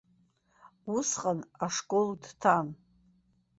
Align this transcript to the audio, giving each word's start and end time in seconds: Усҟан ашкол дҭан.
Усҟан 0.95 1.39
ашкол 1.65 2.09
дҭан. 2.21 2.67